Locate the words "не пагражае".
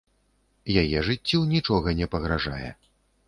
2.01-2.69